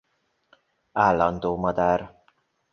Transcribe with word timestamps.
Állandó 0.91 1.55
madár. 1.55 2.21